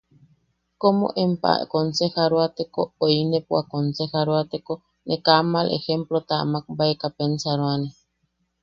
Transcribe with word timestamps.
Komo 0.81 1.07
empa 1.25 1.51
konsejaroateko 1.73 2.81
o 3.03 3.05
inepa 3.21 3.57
konsejaroateko, 3.71 4.73
ne 5.07 5.15
kaa 5.25 5.41
mal 5.53 5.67
ejemplota 5.77 6.35
makbaeka 6.53 7.07
pensaroane. 7.17 7.89